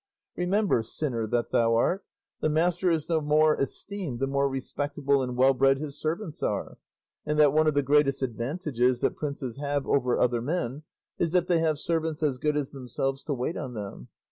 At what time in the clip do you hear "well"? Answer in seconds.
5.37-5.53